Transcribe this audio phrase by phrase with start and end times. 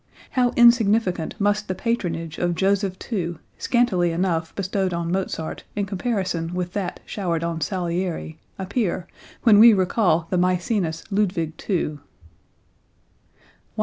[0.31, 6.55] How insignificant must the patronage of Joseph II, scantily enough bestowed on Mozart in comparison
[6.55, 9.05] with that showered on Salieri, appear,
[9.43, 11.85] when we recall the Maecenas Ludwig II.
[11.85, 11.99] 109.